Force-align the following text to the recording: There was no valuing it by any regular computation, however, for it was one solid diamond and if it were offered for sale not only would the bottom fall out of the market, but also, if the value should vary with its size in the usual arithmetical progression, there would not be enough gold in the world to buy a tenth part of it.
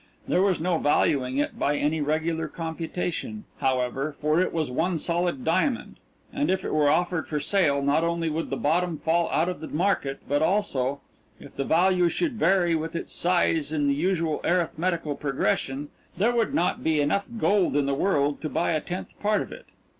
There 0.27 0.41
was 0.41 0.59
no 0.59 0.79
valuing 0.79 1.37
it 1.37 1.59
by 1.59 1.77
any 1.77 2.01
regular 2.01 2.47
computation, 2.47 3.43
however, 3.59 4.15
for 4.19 4.39
it 4.41 4.51
was 4.51 4.71
one 4.71 4.97
solid 4.97 5.45
diamond 5.45 5.97
and 6.33 6.49
if 6.49 6.65
it 6.65 6.73
were 6.73 6.89
offered 6.89 7.27
for 7.27 7.39
sale 7.39 7.83
not 7.83 8.03
only 8.03 8.27
would 8.27 8.49
the 8.49 8.57
bottom 8.57 8.97
fall 8.97 9.29
out 9.29 9.47
of 9.47 9.59
the 9.59 9.67
market, 9.67 10.21
but 10.27 10.41
also, 10.41 11.01
if 11.39 11.55
the 11.55 11.65
value 11.65 12.09
should 12.09 12.39
vary 12.39 12.73
with 12.73 12.95
its 12.95 13.13
size 13.13 13.71
in 13.71 13.87
the 13.87 13.93
usual 13.93 14.41
arithmetical 14.43 15.13
progression, 15.13 15.89
there 16.17 16.35
would 16.35 16.55
not 16.55 16.83
be 16.83 16.99
enough 16.99 17.27
gold 17.37 17.75
in 17.75 17.85
the 17.85 17.93
world 17.93 18.41
to 18.41 18.49
buy 18.49 18.71
a 18.71 18.81
tenth 18.81 19.13
part 19.19 19.43
of 19.43 19.51
it. 19.51 19.67